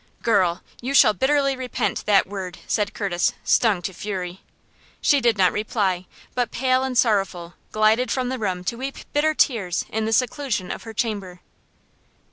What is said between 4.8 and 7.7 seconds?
She did not reply, but, pale and sorrowful,